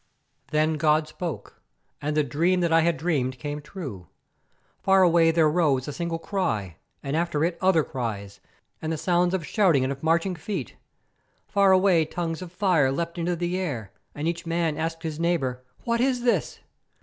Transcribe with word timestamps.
Then 0.49 0.77
God 0.77 1.07
spoke, 1.07 1.61
and 2.01 2.17
the 2.17 2.23
dream 2.23 2.61
that 2.61 2.73
I 2.73 2.81
had 2.81 2.97
dreamed 2.97 3.37
came 3.37 3.61
true. 3.61 4.07
Far 4.81 5.03
away 5.03 5.29
there 5.29 5.47
rose 5.47 5.87
a 5.87 5.93
single 5.93 6.17
cry, 6.17 6.77
and 7.03 7.15
after 7.15 7.43
it 7.43 7.55
other 7.61 7.83
cries, 7.83 8.39
and 8.81 8.91
the 8.91 8.97
sounds 8.97 9.35
of 9.35 9.45
shouting 9.45 9.83
and 9.83 9.91
of 9.93 10.01
marching 10.01 10.33
feet. 10.33 10.75
Far 11.47 11.71
away 11.71 12.03
tongues 12.05 12.41
of 12.41 12.51
fire 12.51 12.91
leapt 12.91 13.19
into 13.19 13.35
the 13.35 13.59
air, 13.59 13.91
and 14.15 14.27
each 14.27 14.43
man 14.43 14.75
asked 14.75 15.03
his 15.03 15.19
neighbour, 15.19 15.63
"What 15.83 16.01
is 16.01 16.23
this?" 16.23 16.61